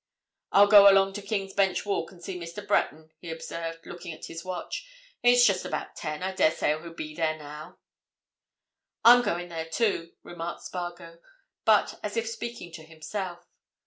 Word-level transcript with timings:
"I'll 0.51 0.65
go 0.65 0.89
along 0.89 1.13
to 1.13 1.21
King's 1.21 1.53
Bench 1.53 1.85
Walk 1.85 2.11
and 2.11 2.23
see 2.23 2.35
Mr. 2.35 2.67
Breton," 2.67 3.11
he 3.19 3.29
observed, 3.29 3.85
looking 3.85 4.11
at 4.11 4.25
his 4.25 4.43
watch. 4.43 4.83
"It's 5.21 5.45
just 5.45 5.63
about 5.63 5.95
ten—I 5.95 6.31
daresay 6.31 6.69
he'll 6.69 6.91
be 6.91 7.13
there 7.13 7.37
now." 7.37 7.77
"I'm 9.05 9.21
going 9.21 9.49
there, 9.49 9.69
too," 9.69 10.13
remarked 10.23 10.63
Spargo, 10.63 11.19
but 11.65 11.99
as 12.01 12.17
if 12.17 12.25
speaking 12.27 12.71
to 12.71 12.83
himself. 12.83 13.45